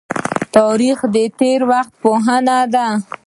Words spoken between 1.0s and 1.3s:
د